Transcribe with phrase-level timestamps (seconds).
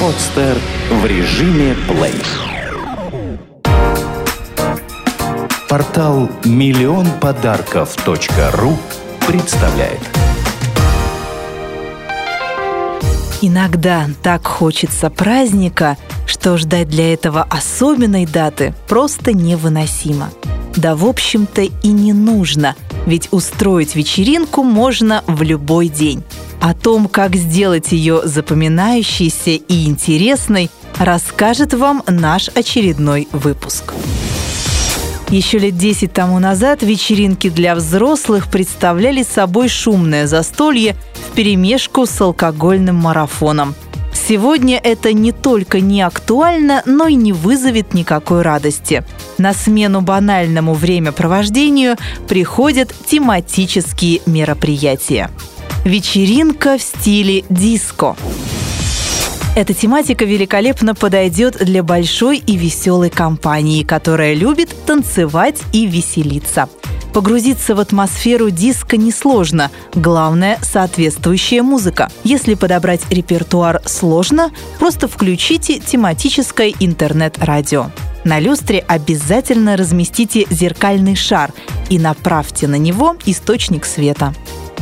[0.00, 0.58] Подстер
[0.90, 2.14] в режиме плей.
[5.68, 8.76] Портал миллион подарков .ру
[9.26, 10.00] представляет.
[13.42, 15.96] Иногда так хочется праздника,
[16.26, 20.30] что ждать для этого особенной даты просто невыносимо.
[20.76, 22.74] Да, в общем-то, и не нужно,
[23.06, 26.24] ведь устроить вечеринку можно в любой день.
[26.60, 33.92] О том, как сделать ее запоминающейся и интересной, расскажет вам наш очередной выпуск.
[35.28, 42.20] Еще лет 10 тому назад вечеринки для взрослых представляли собой шумное застолье в перемешку с
[42.20, 43.74] алкогольным марафоном.
[44.12, 49.04] Сегодня это не только не актуально, но и не вызовет никакой радости.
[49.38, 51.96] На смену банальному времяпровождению
[52.26, 55.30] приходят тематические мероприятия.
[55.86, 58.16] Вечеринка в стиле диско.
[59.54, 66.68] Эта тематика великолепно подойдет для большой и веселой компании, которая любит танцевать и веселиться.
[67.14, 69.70] Погрузиться в атмосферу диска несложно.
[69.94, 72.10] Главное– соответствующая музыка.
[72.24, 77.92] Если подобрать репертуар сложно, просто включите тематическое интернет-радио.
[78.24, 81.52] На люстре обязательно разместите зеркальный шар
[81.90, 84.34] и направьте на него источник света.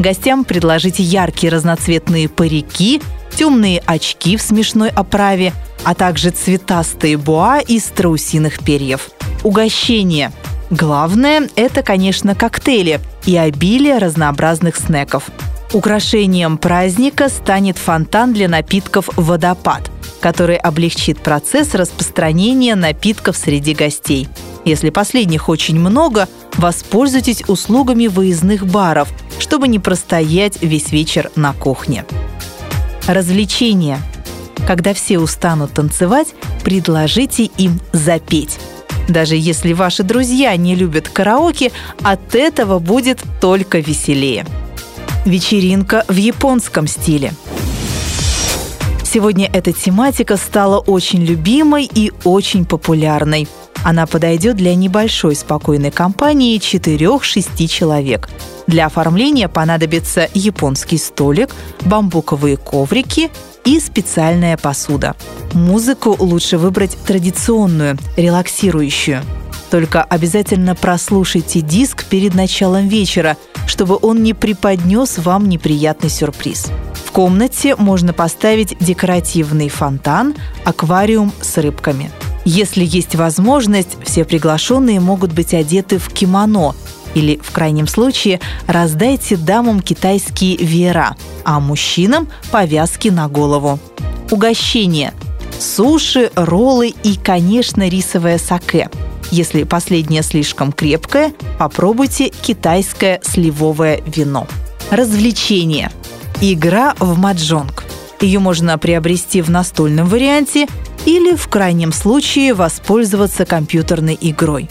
[0.00, 3.02] Гостям предложите яркие разноцветные парики,
[3.36, 5.52] темные очки в смешной оправе,
[5.84, 9.10] а также цветастые буа из страусиных перьев.
[9.44, 10.32] Угощение.
[10.70, 15.24] Главное– это, конечно, коктейли и обилие разнообразных снеков.
[15.74, 19.90] Украшением праздника станет фонтан для напитков «Водопад»,
[20.22, 24.28] который облегчит процесс распространения напитков среди гостей.
[24.64, 29.10] Если последних очень много, воспользуйтесь услугами выездных баров,
[29.40, 32.04] чтобы не простоять весь вечер на кухне.
[33.08, 33.98] Развлечения.
[34.66, 36.28] Когда все устанут танцевать,
[36.62, 38.60] предложите им запеть.
[39.08, 44.46] Даже если ваши друзья не любят караоке, от этого будет только веселее.
[45.24, 47.32] Вечеринка в японском стиле.
[49.02, 53.48] Сегодня эта тематика стала очень любимой и очень популярной.
[53.82, 58.28] Она подойдет для небольшой спокойной компании 4-6 человек.
[58.66, 63.30] Для оформления понадобится японский столик, бамбуковые коврики
[63.64, 65.16] и специальная посуда.
[65.52, 69.22] Музыку лучше выбрать традиционную, релаксирующую.
[69.70, 73.36] Только обязательно прослушайте диск перед началом вечера,
[73.66, 76.66] чтобы он не преподнес вам неприятный сюрприз.
[76.92, 82.10] В комнате можно поставить декоративный фонтан, аквариум с рыбками.
[82.44, 86.74] Если есть возможность, все приглашенные могут быть одеты в кимоно
[87.14, 93.78] или, в крайнем случае, раздайте дамам китайские веера, а мужчинам– повязки на голову.
[94.30, 95.12] Угощение–
[95.60, 98.88] суши, роллы и, конечно, рисовое саке.
[99.30, 104.46] Если последнее слишком крепкое, попробуйте китайское сливовое вино.
[104.90, 105.90] Развлечение.
[106.40, 107.84] Игра в маджонг.
[108.20, 110.66] Ее можно приобрести в настольном варианте
[111.06, 114.68] или, в крайнем случае, воспользоваться компьютерной игрой.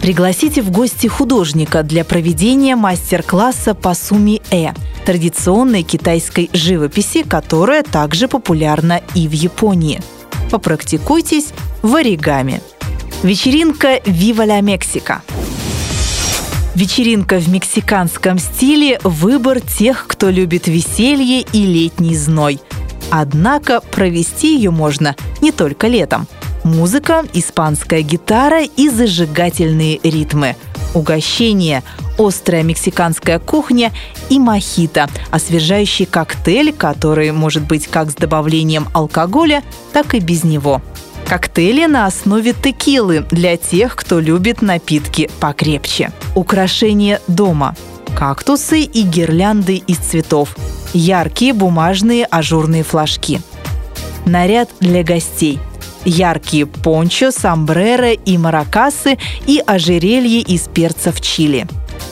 [0.00, 4.72] Пригласите в гости художника для проведения мастер-класса по суми-э–
[5.04, 10.00] традиционной китайской живописи, которая также популярна и в Японии.
[10.50, 11.48] Попрактикуйтесь
[11.82, 12.62] в оригами.
[13.22, 15.22] Вечеринка «Вива ля Мексика».
[16.74, 22.60] Вечеринка в мексиканском стиле– выбор тех, кто любит веселье и летний зной.
[23.10, 26.26] Однако провести ее можно не только летом–
[26.64, 30.56] Музыка, испанская гитара и зажигательные ритмы.
[30.92, 31.82] Угощение,
[32.18, 33.92] острая мексиканская кухня
[34.28, 39.62] и мохито– освежающий коктейль, который может быть как с добавлением алкоголя,
[39.92, 40.82] так и без него.
[41.26, 46.12] Коктейли на основе текилы для тех, кто любит напитки покрепче.
[46.34, 47.74] Украшение дома–
[48.18, 50.56] кактусы и гирлянды из цветов,
[50.92, 53.40] яркие бумажные ажурные флажки.
[54.26, 55.58] Наряд для гостей–
[56.04, 61.66] яркие пончо, сомбреро и маракасы и ожерелье из перцев чили.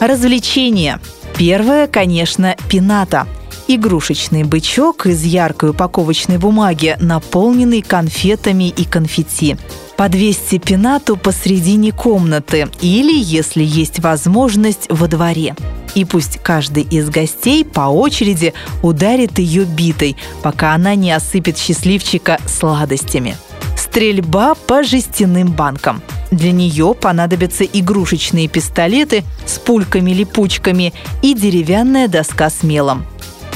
[0.00, 1.00] Развлечения.
[1.36, 3.26] Первое, конечно, пината–
[3.76, 9.56] игрушечный бычок из яркой упаковочной бумаги, наполненный конфетами и конфетти.
[9.96, 15.54] Подвесьте пинату посредине комнаты или, если есть возможность, во дворе.
[15.94, 22.38] И пусть каждый из гостей по очереди ударит ее битой, пока она не осыпет счастливчика
[22.46, 23.36] сладостями–
[23.90, 26.00] Стрельба по жестяным банкам.
[26.30, 30.92] Для нее понадобятся игрушечные пистолеты с пульками-липучками
[31.22, 33.04] и деревянная доска с мелом.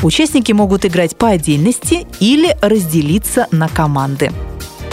[0.03, 4.33] Участники могут играть по отдельности или разделиться на команды.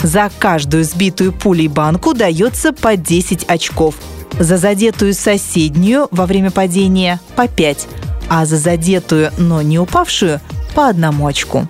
[0.04, 3.96] За каждую сбитую пулей банку дается по 10 очков.
[4.40, 7.88] За задетую соседнюю во время падения– по 5,
[8.30, 10.40] а за задетую, но не упавшую–
[10.76, 11.68] по одному очку.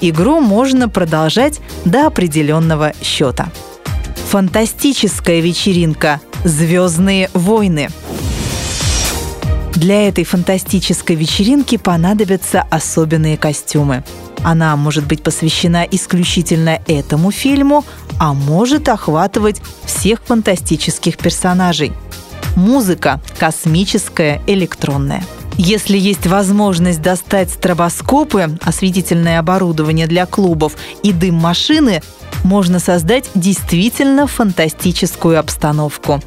[0.00, 3.50] Игру можно продолжать до определенного счета.
[4.30, 7.90] Фантастическая вечеринка «Звездные войны».
[9.80, 14.04] Для этой фантастической вечеринки понадобятся особенные костюмы.
[14.44, 17.86] Она может быть посвящена исключительно этому фильму,
[18.18, 21.94] а может охватывать всех фантастических персонажей.
[22.56, 25.24] Музыка космическая, электронная.
[25.56, 32.02] Если есть возможность достать стробоскопы, осветительное оборудование для клубов и дым-машины,
[32.44, 36.20] можно создать действительно фантастическую обстановку.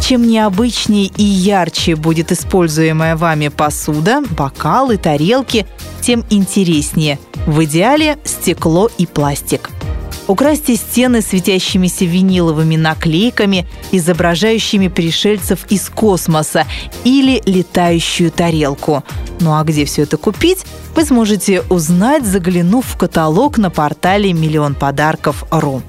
[0.00, 5.66] Чем необычнее и ярче будет используемая вами посуда, бокалы, тарелки,
[6.00, 7.18] тем интереснее.
[7.46, 9.70] В идеале стекло и пластик.
[10.28, 16.66] Украсьте стены светящимися виниловыми наклейками, изображающими пришельцев из космоса
[17.04, 19.04] или летающую тарелку.
[19.40, 20.66] Ну а где все это купить,
[20.96, 25.82] вы сможете узнать, заглянув в каталог на портале «Миллион подарков.ру».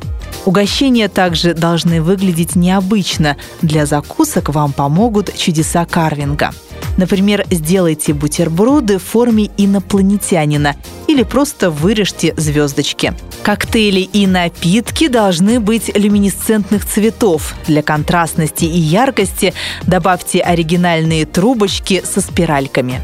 [0.47, 3.35] Угощения также должны выглядеть необычно.
[3.61, 6.53] Для закусок вам помогут чудеса карвинга.
[6.95, 10.77] Например, сделайте бутерброды в форме инопланетянина
[11.07, 13.13] или просто вырежьте звездочки.
[13.43, 17.53] Коктейли и напитки должны быть люминесцентных цветов.
[17.67, 19.53] Для контрастности и яркости
[19.83, 23.01] добавьте оригинальные трубочки со спиральками.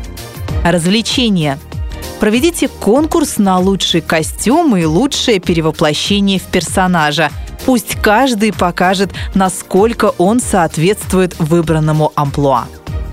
[0.64, 1.60] Развлечения–
[2.24, 7.30] Проведите конкурс на лучший костюм и лучшее перевоплощение в персонажа.
[7.66, 12.64] Пусть каждый покажет, насколько он соответствует выбранному амплуа.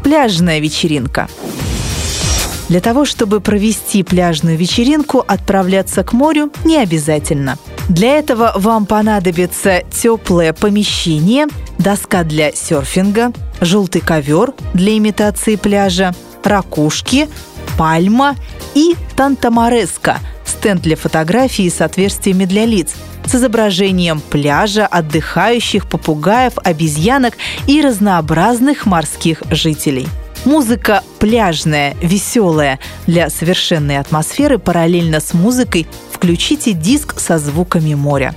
[0.04, 1.26] Пляжная вечеринка.
[2.68, 7.58] Для того, чтобы провести пляжную вечеринку, отправляться к морю не обязательно.
[7.88, 11.48] Для этого вам понадобится теплое помещение,
[11.80, 16.14] доска для серфинга, желтый ковер для имитации пляжа,
[16.44, 17.28] ракушки,
[17.76, 18.36] пальма
[18.74, 20.18] и Тантамореска–
[20.60, 22.94] стенд для фотографий с отверстиями для лиц,
[23.24, 27.34] с изображением пляжа, отдыхающих, попугаев, обезьянок
[27.66, 30.06] и разнообразных морских жителей.
[30.44, 32.78] Музыка пляжная, веселая.
[33.06, 38.34] Для совершенной атмосферы параллельно с музыкой включите диск со звуками моря.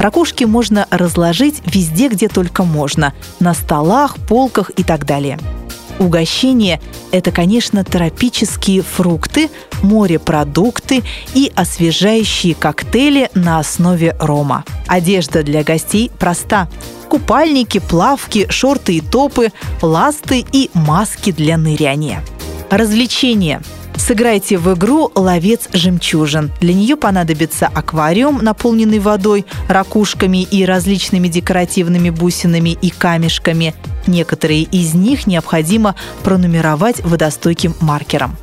[0.00, 5.38] Ракушки можно разложить везде, где только можно– на столах, полках и так далее–
[6.00, 6.80] Угощение–
[7.12, 9.50] это, конечно, тропические фрукты,
[9.82, 11.02] морепродукты
[11.34, 14.64] и освежающие коктейли на основе рома.
[14.88, 16.68] Одежда для гостей проста
[17.10, 19.52] купальники, плавки, шорты и топы,
[19.82, 22.24] ласты и маски для ныряния.
[22.70, 23.60] Развлечения.
[23.96, 26.50] Сыграйте в игру «Ловец жемчужин».
[26.60, 33.74] Для нее понадобится аквариум, наполненный водой, ракушками и различными декоративными бусинами и камешками.
[34.06, 35.94] Некоторые из них необходимо
[36.24, 38.36] пронумеровать водостойким маркером.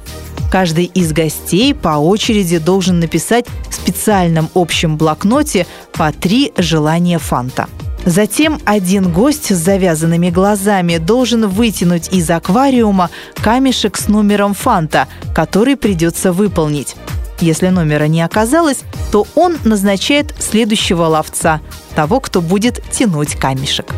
[0.51, 7.67] Каждый из гостей по очереди должен написать в специальном общем блокноте по три желания фанта–
[8.07, 15.75] Затем один гость с завязанными глазами должен вытянуть из аквариума камешек с номером фанта, который
[15.75, 16.95] придется выполнить.
[17.41, 18.79] Если номера не оказалось,
[19.11, 21.59] то он назначает следующего ловца,
[21.95, 23.93] того, кто будет тянуть камешек.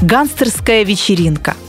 [0.00, 1.56] Гангстерская вечеринка–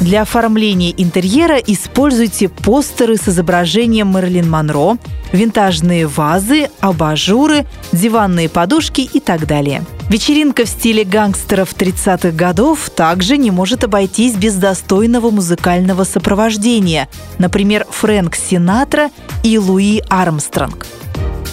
[0.00, 4.96] для оформления интерьера используйте постеры с изображением Мэрилин Монро,
[5.32, 9.82] винтажные вазы, абажуры, диванные подушки и так далее.
[10.08, 17.86] Вечеринка в стиле гангстеров 30-х годов также не может обойтись без достойного музыкального сопровождения, например,
[17.90, 19.10] Фрэнк Синатра
[19.42, 20.86] и Луи Армстронг.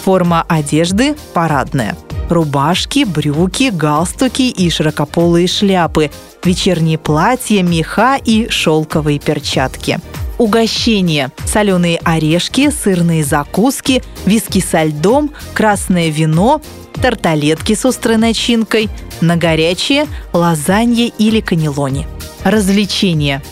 [0.04, 1.98] Форма одежды парадная.
[2.30, 6.10] Рубашки, брюки, галстуки и широкополые шляпы,
[6.42, 9.98] вечерние платья, меха и шелковые перчатки.
[10.38, 11.30] Угощение.
[11.44, 16.62] Соленые орешки, сырные закуски, виски со льдом, красное вино,
[16.96, 18.88] тарталетки с острой начинкой,
[19.20, 22.06] на горячее– лазанье или канелони.
[22.44, 23.42] Развлечения.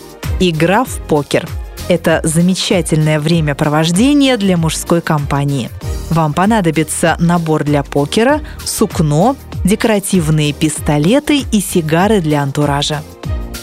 [0.41, 1.49] Игра в покер.
[1.89, 5.71] Это замечательное времяпровождение для мужской компании.
[6.11, 13.03] Вам понадобится набор для покера, сукно, декоративные пистолеты и сигары для антуража.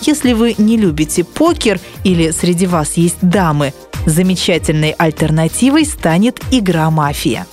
[0.01, 3.73] Если вы не любите покер или среди вас есть дамы,
[4.05, 7.45] замечательной альтернативой станет игра «Мафия».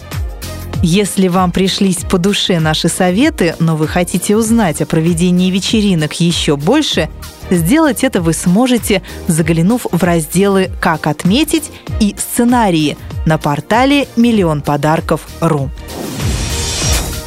[0.82, 6.56] Если вам пришлись по душе наши советы, но вы хотите узнать о проведении вечеринок еще
[6.56, 7.08] больше,
[7.50, 11.70] Сделать это вы сможете, заглянув в разделы «Как отметить»
[12.00, 15.70] и «Сценарии» на портале «Миллион подарков.ру».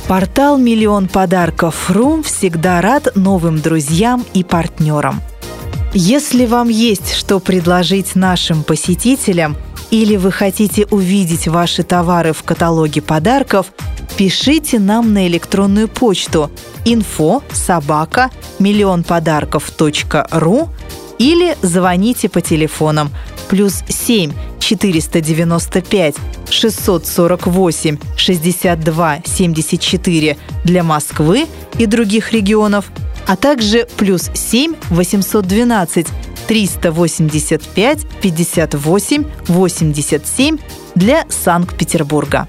[0.08, 5.22] Портал «Миллион подарков.ру» всегда рад новым друзьям и партнерам.
[5.94, 9.58] Если вам есть что предложить нашим посетителям
[9.92, 13.68] или вы хотите увидеть ваши товары в каталоге подарков,
[14.18, 16.50] пишите нам на электронную почту
[16.86, 20.70] info собака миллион подарков.ру
[21.20, 23.12] или звоните по телефонам.
[23.50, 26.16] Плюс 7 495
[26.50, 32.92] 648 62 74 для Москвы и других регионов,
[33.28, 36.08] а также плюс 7 812
[36.48, 40.58] 385 58 87
[40.96, 42.48] для Санкт-Петербурга.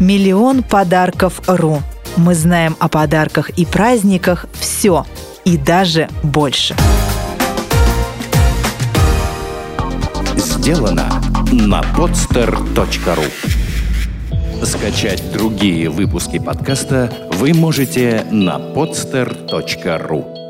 [0.00, 1.82] Миллион подарков РУ.
[2.16, 5.04] Мы знаем о подарках и праздниках все
[5.44, 6.74] и даже больше.
[10.36, 11.22] Сделано
[11.52, 13.24] на podster.ru
[14.64, 20.43] Скачать другие выпуски подкаста вы можете на podster.ru